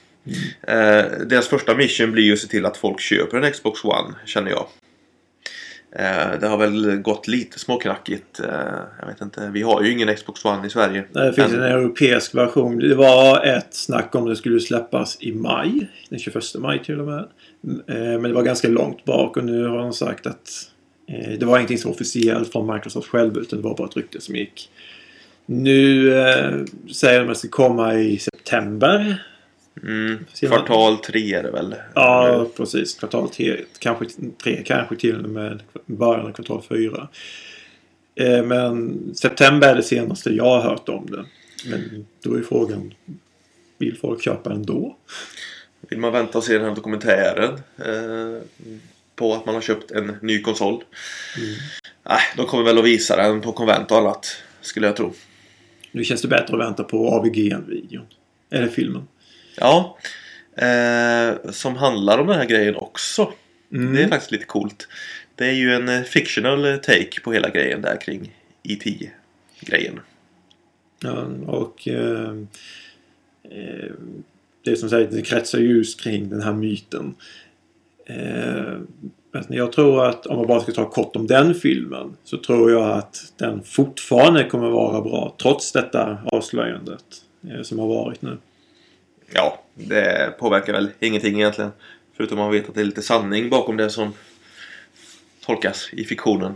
[0.63, 4.15] Eh, deras första mission blir ju att se till att folk köper en Xbox One,
[4.27, 4.67] känner jag.
[5.97, 8.41] Eh, det har väl gått lite småknackigt.
[8.41, 8.47] Eh,
[9.01, 9.51] jag vet inte.
[9.53, 11.05] Vi har ju ingen Xbox One i Sverige.
[11.13, 12.79] Nej, Det finns en europeisk version.
[12.79, 15.89] Det var ett snack om det skulle släppas i maj.
[16.09, 17.19] Den 21 maj till och med.
[17.89, 20.51] Eh, Men det var ganska långt bak och nu har de sagt att
[21.39, 24.21] det var ingenting som var officiellt från Microsoft själv utan det var bara ett rykte
[24.21, 24.71] som gick.
[25.47, 26.11] Nu
[26.95, 29.23] säger de att det ska komma i september.
[29.83, 31.75] Mm, kvartal tre är det väl?
[31.95, 32.95] Ja, precis.
[32.95, 34.07] Kvartal tre, kanske
[34.43, 37.09] tre, kanske till och med början av kvartal fyra.
[38.15, 41.25] Eh, Men september är det senaste jag har hört om det.
[41.71, 42.95] Men då är frågan,
[43.79, 44.97] vill folk köpa den då?
[45.89, 48.43] Vill man vänta och se den här dokumentären eh,
[49.17, 50.85] på att man har köpt en ny konsol?
[51.39, 51.55] Mm.
[52.09, 55.13] Nej, de kommer väl att visa den på konvent och annat, skulle jag tro.
[55.93, 58.07] nu känns det bättre att vänta på AVG-videon.
[58.51, 59.03] Eller filmen.
[59.57, 59.99] Ja.
[60.57, 63.33] Eh, som handlar om den här grejen också.
[63.73, 63.95] Mm.
[63.95, 64.89] Det är faktiskt lite coolt.
[65.35, 69.11] Det är ju en eh, fictional take på hela grejen där kring E.T.
[69.61, 70.01] grejen.
[71.03, 72.33] Ja, och eh,
[73.51, 73.93] eh,
[74.65, 77.15] det som säger, det kretsar just kring den här myten.
[78.07, 78.79] Eh,
[79.49, 82.91] jag tror att om man bara ska ta kort om den filmen så tror jag
[82.91, 87.05] att den fortfarande kommer vara bra trots detta avslöjandet
[87.51, 88.39] eh, som har varit nu.
[89.35, 91.71] Ja, det påverkar väl ingenting egentligen.
[92.17, 94.13] Förutom man vet att det är lite sanning bakom det som
[95.47, 96.53] tolkas i fiktionen.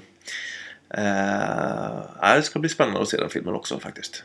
[0.90, 4.24] Eh, det ska bli spännande att se den filmen också faktiskt.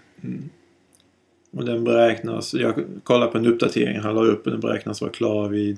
[1.52, 5.12] Och den beräknas, jag kollar på en uppdatering han la upp och den beräknas vara
[5.12, 5.78] klar vid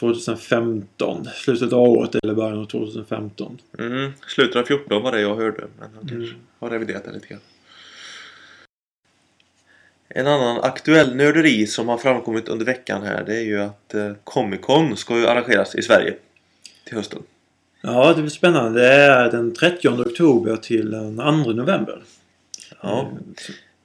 [0.00, 1.24] 2015.
[1.34, 3.58] Slutet av året eller början av 2015.
[3.78, 5.64] Mm, slutet av 14 var det jag hörde.
[5.78, 6.28] Men kanske Mm.
[6.58, 7.40] har reviderat det lite grann.
[10.14, 14.12] En annan aktuell nörderi som har framkommit under veckan här det är ju att eh,
[14.24, 16.14] Comic Con ska ju arrangeras i Sverige
[16.84, 17.22] till hösten.
[17.80, 18.80] Ja, det blir spännande.
[18.80, 22.02] Det är den 30 oktober till den 2 november.
[22.80, 23.10] Ja,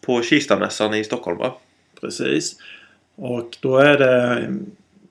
[0.05, 1.57] på Kistamässan i Stockholm va?
[2.01, 2.55] Precis.
[3.15, 4.47] Och då är det...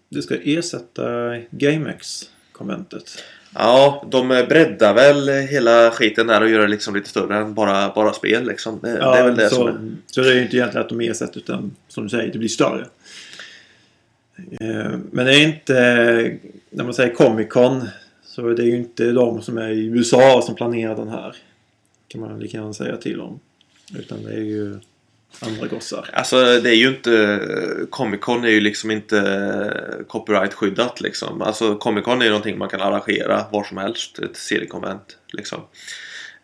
[0.09, 3.25] Det ska ersätta GameX-konventet.
[3.59, 7.93] Ja, de breddar väl hela skiten där och gör det liksom lite större än bara,
[7.95, 8.79] bara spel liksom.
[8.83, 9.97] Det, det är väl det så, som är...
[10.07, 12.49] så det är ju inte egentligen att de ersätter utan som du säger, det blir
[12.49, 12.87] större.
[14.37, 16.39] Eh, Men det är inte...
[16.71, 17.89] När man säger Comic Con
[18.25, 21.37] så det är ju inte de som är i USA som planerar den här.
[22.09, 23.41] Kan man lika gärna säga till om.
[23.99, 24.79] Utan det är ju
[25.41, 26.11] andra gossar.
[26.13, 27.41] Alltså det är ju inte...
[27.91, 31.43] Comic Con är ju liksom inte eh, copyright-skyddat liksom.
[31.43, 34.19] Alltså Comic Con är ju någonting man kan arrangera var som helst.
[34.19, 35.61] Ett seriekonvent liksom.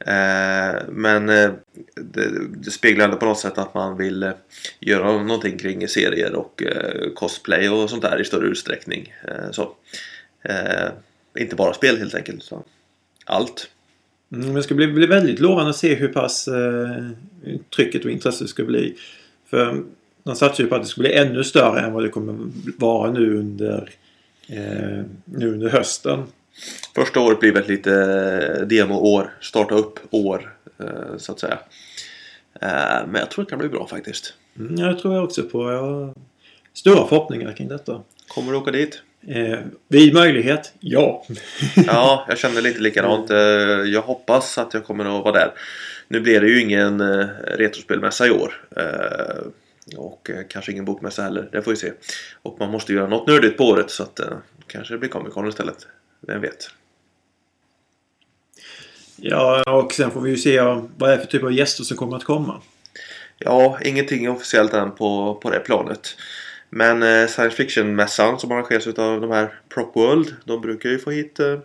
[0.07, 1.51] Eh, men eh,
[1.95, 4.33] det, det speglar ändå på något sätt att man vill eh,
[4.81, 9.15] göra någonting kring serier och eh, cosplay och sånt där i större utsträckning.
[9.29, 9.75] Eh, så.
[11.39, 12.43] Inte bara spel helt enkelt.
[12.43, 12.65] Så.
[13.25, 13.69] Allt.
[14.33, 17.07] Mm, det ska bli, bli väldigt lovande att se hur pass eh,
[17.77, 18.97] trycket och intresset ska bli.
[19.51, 19.83] För
[20.23, 22.37] de satsar ju på att det ska bli ännu större än vad det kommer
[22.79, 23.91] vara nu under,
[24.49, 26.23] eh, nu under hösten.
[26.95, 27.93] Första året blir väl lite
[28.61, 31.59] eh, demo-år, starta upp-år eh, så att säga.
[32.61, 34.35] Eh, Men jag tror det kan bli bra faktiskt.
[34.59, 35.73] Mm, ja, det tror jag också på.
[35.73, 36.15] Jag har
[36.73, 38.03] stora förhoppningar kring detta.
[38.29, 39.03] Kommer du åka dit?
[39.29, 39.59] Eh,
[39.89, 41.27] vid möjlighet, ja.
[41.87, 43.31] Ja, jag känner lite likadant.
[43.31, 43.37] Eh,
[43.93, 45.53] Jag hoppas att jag kommer att vara där.
[46.09, 48.65] Nu blir det ju ingen eh, retrospelmässa i år.
[48.77, 49.47] Eh,
[49.97, 51.49] Och kanske ingen bokmässa heller.
[51.53, 51.93] Det får vi se.
[52.43, 54.21] Och man måste göra något nördigt på året så att
[54.67, 55.87] kanske det blir Comic Con istället.
[56.21, 56.71] Vem vet?
[59.17, 61.97] ja, och sen får vi ju se vad det är för typ av gäster som
[61.97, 62.61] kommer att komma.
[63.39, 66.17] Ja, ingenting officiellt än på, på det planet.
[66.75, 70.35] Men eh, science fiction-mässan som arrangeras av de här Prop World.
[70.45, 71.59] De brukar ju få hit eh,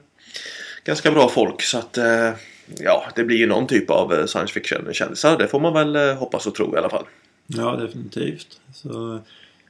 [0.84, 1.62] ganska bra folk.
[1.62, 2.32] Så att eh,
[2.80, 5.38] ja, det blir ju någon typ av eh, science fiction-kändisar.
[5.38, 7.06] Det får man väl eh, hoppas och tro i alla fall.
[7.48, 8.60] Ja, definitivt.
[8.74, 9.14] Så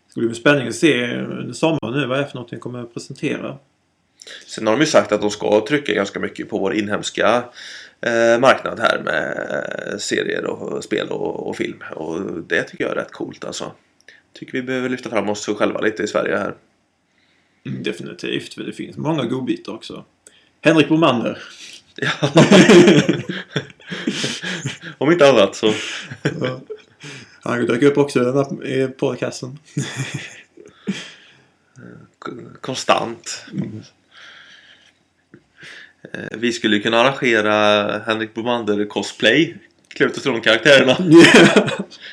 [0.05, 2.57] det ska bli spänning att se under sommaren nu vad det är för något vi
[2.57, 3.57] kommer att presentera.
[4.47, 7.43] Sen har de ju sagt att de ska trycka ganska mycket på vår inhemska
[8.01, 9.47] eh, marknad här med
[9.91, 11.83] eh, serier och spel och, och film.
[11.95, 13.71] Och det tycker jag är rätt coolt alltså.
[14.37, 16.55] Tycker vi behöver lyfta fram oss själva lite i Sverige här.
[17.65, 20.05] Mm, Definitivt, för det finns många godbitar också.
[20.61, 21.43] Henrik Bomander.
[21.95, 22.11] Ja.
[24.97, 25.73] Om inte annat så.
[27.41, 29.59] Han dök upp också i den här podcasten.
[32.61, 33.45] konstant.
[36.13, 37.53] Eh, Vi skulle kunna arrangera
[37.99, 39.57] Henrik Bomander cosplay.
[39.87, 40.97] Klä ut oss till de karaktärerna.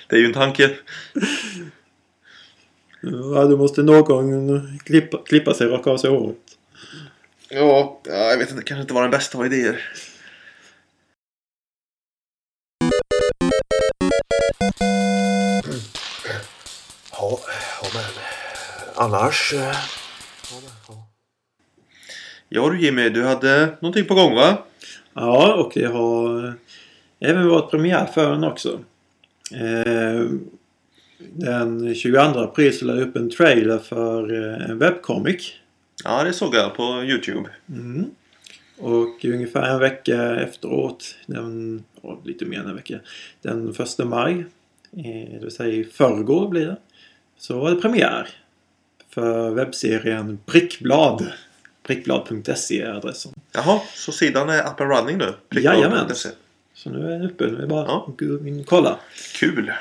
[0.08, 0.70] Det är ju en tanke.
[3.35, 6.37] Ja, du måste någon klippa, klippa sig och raka av sig håret.
[7.49, 8.62] Ja, ja, jag vet inte.
[8.62, 9.81] kanske inte var den bästa av idéer.
[17.12, 17.38] Ja,
[17.83, 18.05] ja men
[18.95, 19.53] annars...
[19.53, 19.77] eh,
[22.49, 24.59] Ja du Jimmy, du hade någonting på gång va?
[25.14, 26.55] Ja, och det har
[27.21, 28.81] även varit premiär för den också.
[29.53, 30.27] Eh,
[31.32, 35.52] Den 22 april så lade jag upp en trailer för eh, en webbcomic.
[36.04, 37.48] Ja, det såg jag på Youtube.
[37.68, 38.10] Mm.
[38.78, 42.98] Och ungefär en vecka efteråt, den, ja, lite mer än en vecka,
[43.42, 44.32] den första maj,
[44.96, 46.76] eh, det vill säga i förrgår blir det,
[47.38, 48.28] så var det premiär
[49.10, 51.32] för webbserien Prickblad.
[51.82, 53.32] Prickblad.se är adressen.
[53.52, 55.60] Jaha, så sidan är up and running nu?
[55.60, 56.10] Jajamän.
[56.74, 57.46] Så nu är den uppe.
[57.46, 58.08] Nu är det bara Ja.
[58.60, 58.98] att kolla.
[59.34, 59.72] Kul!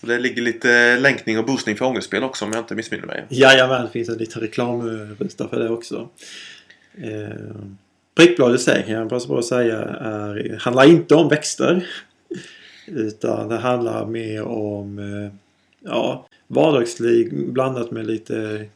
[0.00, 3.26] Och det ligger lite länkning och boostning för ångestspel också om jag inte missminner mig.
[3.28, 6.08] Jajamän, det finns en liten reklamruta för det också.
[7.02, 7.56] Eh,
[8.14, 11.86] Prickbladet sig kan jag passa på att säga är, handlar inte om växter.
[12.86, 15.32] Utan det handlar mer om eh,
[15.90, 18.66] ja, vardagsliv blandat med lite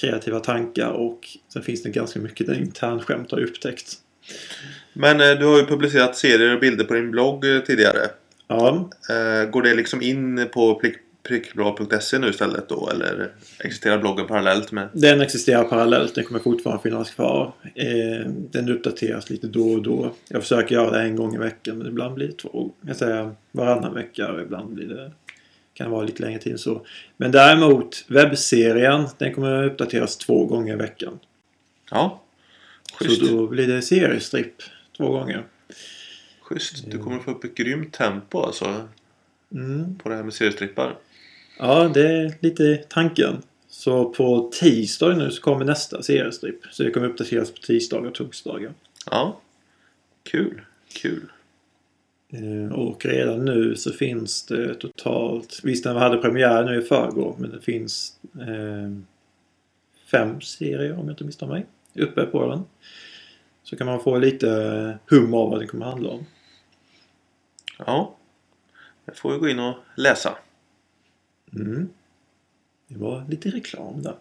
[0.00, 3.94] kreativa tankar och sen finns det ganska mycket internskämt har jag upptäckt.
[4.92, 8.10] Men eh, du har ju publicerat serier och bilder på din blogg eh, tidigare.
[8.52, 12.90] Ja, Eh, går det liksom in på prick, prickblad.se nu istället då?
[12.90, 14.88] Eller existerar bloggen parallellt med?
[14.92, 16.14] den existerar parallellt.
[16.14, 17.52] Den kommer fortfarande finnas kvar.
[17.74, 20.14] Eh, den uppdateras lite då och då.
[20.28, 22.70] Jag försöker göra det en gång i veckan men ibland blir det två.
[22.80, 25.12] Jag säger varannan vecka och ibland blir det
[25.74, 26.86] kan vara lite längre tid än så.
[27.16, 31.18] Men däremot webbserien den kommer uppdateras två gånger i veckan.
[31.90, 32.22] Ja.
[32.94, 33.26] Schysst.
[33.26, 34.54] Så då blir det seriestripp
[34.96, 35.44] två gånger.
[36.60, 36.90] Schysst.
[36.90, 38.88] Du kommer få upp ett grymt tempo alltså.
[39.54, 39.98] Mm.
[39.98, 40.96] På det här med seriestrippar.
[41.58, 43.42] Ja, det är lite tanken.
[43.68, 46.60] Så på tisdag nu så kommer nästa seriestripp.
[46.70, 48.72] Så det kommer uppdateras på tisdagar och torsdagar.
[49.10, 49.40] Ja.
[50.22, 50.60] Kul.
[51.02, 51.32] Kul.
[52.32, 57.36] Eh, Och redan nu så finns det totalt, visst den hade premiär nu i förrgår,
[57.38, 58.96] men det finns eh,
[60.10, 62.62] fem serier om jag inte misstar mig uppe på den.
[63.62, 64.48] Så kan man få lite
[65.10, 66.26] hum av vad det kommer handla om.
[67.86, 68.16] Ja.
[69.04, 70.36] Jag får ju gå in och läsa.
[71.56, 71.88] Mm.
[72.88, 74.14] Det var lite reklam där.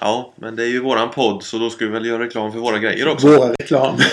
[0.00, 2.58] Ja, men det är ju våran podd så då ska vi väl göra reklam för
[2.58, 3.26] våra grejer också.
[3.26, 3.96] Våra reklam.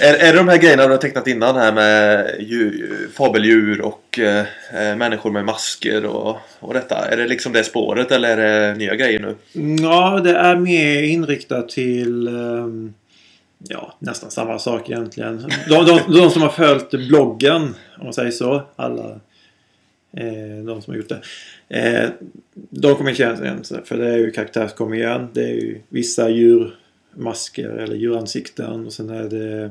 [0.00, 4.18] Är, är det de här grejerna du har tecknat innan här med djur, fabeldjur och
[4.18, 7.08] eh, eh, människor med masker och, och detta?
[7.08, 9.36] Är det liksom det spåret eller är det nya grejer nu?
[9.82, 12.94] ja, det är mer inriktat till ehm,
[13.58, 15.48] ja, nästan samma sak egentligen.
[15.68, 17.62] De, de, de som har följt bloggen,
[17.98, 19.20] om man säger så, alla
[20.12, 21.22] eh, de som har gjort det.
[21.68, 22.10] Eh,
[22.54, 25.28] de kommer känna igen sig, för det är ju karaktärer som kommer igen.
[25.32, 29.70] Det är ju vissa djurmasker eller djuransikten och sen är det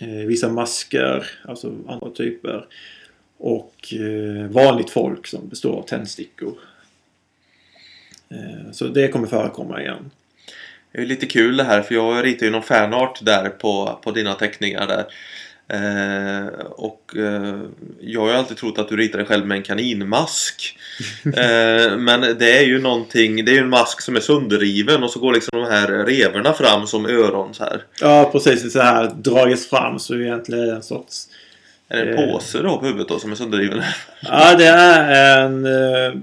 [0.00, 2.66] eh, vissa masker, alltså andra typer.
[3.38, 6.54] Och eh, vanligt folk som består av tändstickor.
[8.28, 10.10] Eh, så det kommer förekomma igen.
[10.92, 14.10] Det är lite kul det här för jag ritar ju någon fanart där på, på
[14.10, 15.04] dina teckningar där.
[15.72, 17.60] Eh, och eh,
[18.00, 20.78] jag har ju alltid trott att du ritar dig själv med en kaninmask.
[21.24, 25.10] Eh, men det är ju någonting, det är ju en mask som är sönderriven och
[25.10, 27.82] så går liksom de här revorna fram som öron så här.
[28.00, 28.72] Ja, precis.
[28.72, 31.26] Så här dragits fram så egentligen är det en sorts...
[31.88, 32.32] Är det en Eh.
[32.32, 33.82] påse då på huvudet då som är sönderriven?
[34.22, 35.66] Ja, det är en...
[35.66, 36.14] Eh,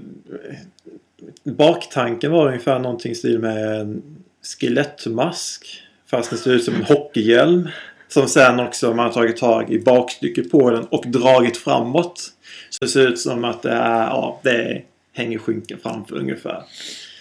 [1.44, 4.02] baktanken var ungefär någonting i stil med en
[4.42, 5.82] skelettmask.
[6.10, 7.68] Fast det ser ut som en hockeyhjälm.
[8.08, 12.32] Som sen också man har tagit tag i bakstycket på den och dragit framåt.
[12.70, 16.62] Så det ser ut som att det är, ja, det hänger skynken framför ungefär.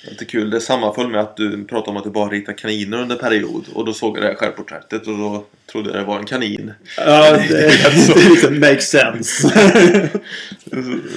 [0.10, 0.50] Lite kul.
[0.50, 3.66] Det sammanföll med att du pratade om att du bara ritar kaniner under period.
[3.74, 6.74] Och då såg jag det här självporträttet och då trodde jag det var en kanin.
[6.98, 9.50] Ja, det, det liksom makes sense.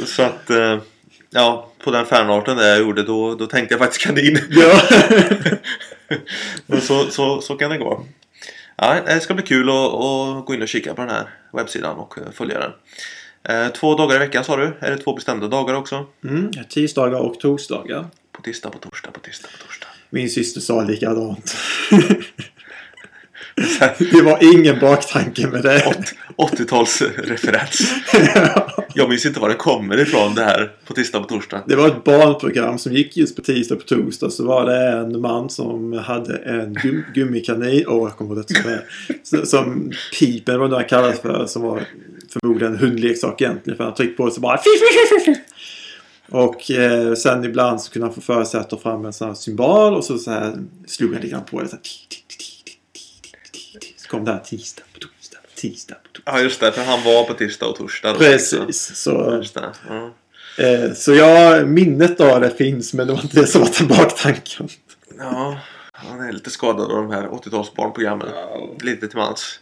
[0.07, 0.79] Så att, eh,
[1.31, 4.39] ja, på den fanarten där jag gjorde då, då tänkte jag faktiskt kanin.
[4.51, 4.83] ja.
[6.67, 8.07] Men så, så, så kan det gå.
[8.77, 11.97] Ja, det ska bli kul att, att gå in och kika på den här webbsidan
[11.97, 12.73] och eh, följa den.
[13.67, 14.77] Eh, Två dagar i veckan sa du?
[14.81, 16.07] Är det två bestämda dagar också?
[16.25, 18.07] Mm, tisdagar och torsdagar.
[18.33, 19.87] På tisdag, på torsdag, på tisdag, på torsdag.
[20.11, 21.57] Min syster sa likadant.
[24.13, 25.87] det var ingen baktanke med det.
[25.87, 26.15] Åt-
[26.53, 27.81] 80-talsreferens.
[28.95, 31.63] Jag minns inte var den kommer ifrån det här på tisdag, på torsdag.
[31.67, 34.31] Det var ett barnprogram som gick just på tisdag och på torsdag.
[34.31, 37.85] Så var det en man som hade en gum gummikanin.
[37.89, 38.55] Åh, jag kommer ihåg det
[39.23, 41.47] som Som Pipen, vad det nu kallas för.
[41.47, 41.83] Som var
[42.33, 43.77] förmodligen en hundleksak egentligen.
[43.77, 44.61] För han tryckte på det så bara...
[46.31, 49.29] Och eh, sen ibland så kunde han få för sig att ta fram en sån
[49.29, 49.95] här symbol.
[49.95, 50.53] Och så, så här
[50.87, 51.69] slog han lite grann på det.
[51.69, 51.83] Så, här,
[54.11, 55.39] kom det här tisdag på torsdag.
[55.55, 56.33] Tisdag på torsdag.
[56.33, 56.73] Ja, just det.
[56.73, 58.15] För han var på tisdag och torsdag.
[58.15, 58.97] Precis.
[58.97, 59.73] Så, Just det.
[59.89, 60.15] Ja.
[60.59, 63.89] Eh, så ja, minnet av det finns men det var inte det som var den
[63.89, 64.69] baktanken.
[65.19, 65.59] ja,
[65.93, 68.29] han är lite skadad av de här 80-talsbarnprogrammen.
[68.83, 69.61] Lite till mans.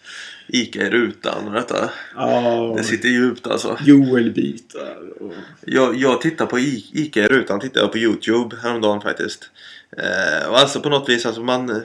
[0.49, 1.91] Ica i rutan och detta.
[2.17, 3.79] Ja, Det sitter djupt alltså.
[3.85, 4.97] Joel-bitar.
[5.23, 5.33] Och...
[5.67, 9.51] Jag, jag tittar på I- Ica i rutan, tittar jag på Youtube häromdagen faktiskt.
[9.97, 11.83] Eh, och alltså på något vis, alltså man...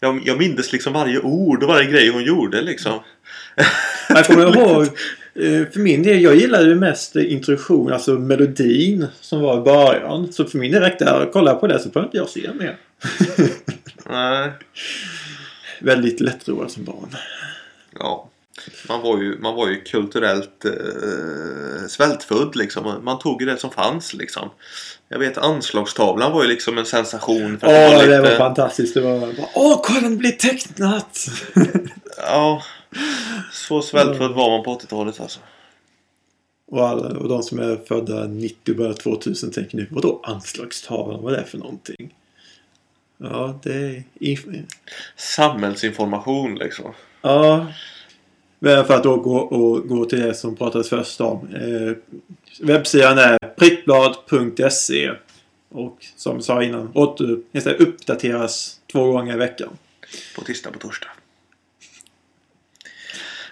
[0.00, 3.00] Jag, jag mindes liksom varje ord och varje grej hon gjorde liksom.
[4.08, 4.82] Jag kommer ihåg,
[5.34, 10.32] eh, för min del, jag gillade ju mest introduktion, alltså melodin som var i början.
[10.32, 12.50] Så för min del räckte det att kolla på det så behöver inte jag se
[12.54, 12.76] mer.
[14.10, 14.50] Nej.
[15.80, 17.16] Väldigt lättroad som barn.
[17.98, 18.30] Ja.
[18.88, 23.04] Man var ju, man var ju kulturellt eh, svältfödd liksom.
[23.04, 24.50] Man tog ju det som fanns liksom.
[25.08, 27.58] Jag vet anslagstavlan var ju liksom en sensation.
[27.58, 28.94] För Åh, det det var fantastiskt.
[28.94, 31.26] Det var bara, Åh, kolla den blir tecknat!
[32.18, 32.62] Ja.
[33.52, 35.40] Så svältfödd var man på 80-talet alltså.
[36.70, 41.22] och, alla, och de som är födda 90 och början 2000 tänker nu, vadå anslagstavlan?
[41.22, 42.14] Vad är det för någonting?
[43.18, 44.02] Ja, det är...
[44.20, 44.64] inf-
[45.16, 46.92] Samhällsinformation liksom.
[47.22, 47.66] Ja.
[48.60, 51.48] För att då gå, och gå till det som pratades först om.
[51.54, 51.96] Eh,
[52.60, 55.10] webbsidan är prickblad.se.
[55.68, 57.38] Och som jag sa innan, åter,
[57.78, 59.68] uppdateras två gånger i veckan.
[60.36, 61.08] På tisdag på torsdag.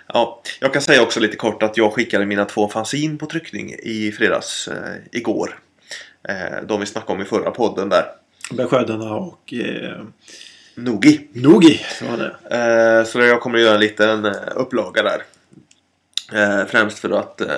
[0.07, 3.75] Ja, jag kan säga också lite kort att jag skickade mina två fanzin på tryckning
[3.83, 5.59] i fredags eh, igår.
[6.29, 8.05] Eh, de vi snackade om i förra podden där.
[8.53, 10.03] Beskärdarna och eh,
[10.75, 11.29] Nogi.
[11.33, 12.57] Nogi var det.
[12.57, 15.22] Eh, så jag kommer att göra en liten eh, upplaga där.
[16.33, 17.49] Eh, främst för att eh,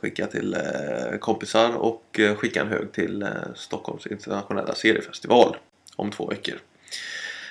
[0.00, 5.56] skicka till eh, kompisar och eh, skicka en hög till eh, Stockholms internationella seriefestival
[5.96, 6.54] om två veckor.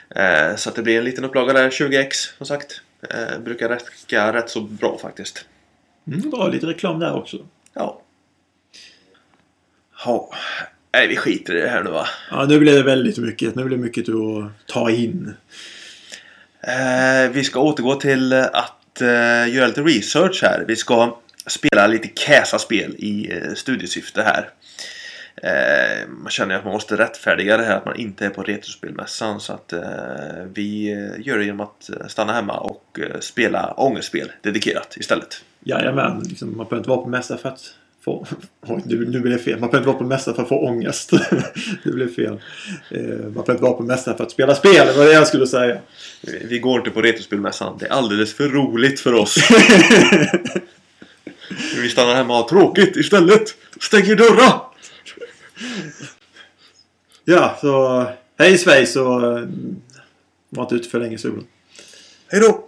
[0.09, 2.81] Eh, så att det blir en liten upplaga där, 20x som sagt.
[3.09, 5.45] Eh, brukar räcka rätt så bra faktiskt.
[6.07, 7.37] Mm, bra, lite reklam där också.
[7.73, 8.01] Ja.
[10.05, 10.29] Ja.
[10.93, 12.07] Nej, vi skiter i det här nu va.
[12.31, 13.55] Ja, nu blir det väldigt mycket.
[13.55, 15.33] Nu blir det mycket att ta in.
[16.61, 20.65] Eh, vi ska återgå till att eh, göra lite research här.
[20.67, 21.17] Vi ska
[21.47, 24.49] spela lite Käsa-spel i eh, studiesyfte här.
[25.43, 29.39] Eh, man känner att man måste rättfärdiga det här att man inte är på Retrospelmässan.
[29.39, 29.81] Så att eh,
[30.53, 35.43] vi eh, gör det genom att eh, stanna hemma och eh, spela ångestspel dedikerat istället.
[35.59, 37.73] Jajamän, liksom, man behöver inte vara på mässa för att
[38.07, 38.25] få...
[38.67, 39.59] Oj, nu, nu blir det fel.
[39.59, 41.11] Man behöver inte vara på mässa för att få ångest.
[41.83, 42.41] det blev fel.
[42.91, 44.87] Eh, man behöver inte vara på mässa för att spela spel.
[44.87, 45.77] Det var det jag skulle säga.
[46.49, 47.77] Vi går inte på Retrospelmässan.
[47.79, 49.37] Det är alldeles för roligt för oss.
[51.81, 53.55] vi stannar hemma och har tråkigt istället.
[53.81, 54.61] Stänger dörrar!
[57.25, 58.05] Ja, så
[58.37, 59.47] hej svejs och eh,
[60.49, 61.43] var inte ute för länge i solen.
[62.27, 62.66] Hej då!